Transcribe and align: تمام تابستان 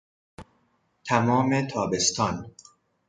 تمام 1.03 1.61
تابستان 1.67 2.51